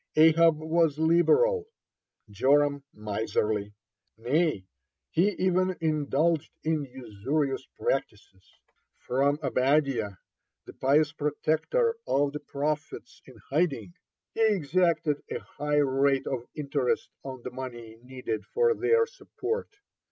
[0.15, 1.67] Ahab was liberal,
[2.31, 3.75] Joram miserly,
[4.17, 4.65] nay,
[5.11, 8.57] he even indulged in usurious practices.
[8.97, 10.13] From Obadiah,
[10.65, 13.93] the pious protector of the prophets in hiding,
[14.33, 19.69] he exacted a high rate of interest on the money needed for their support.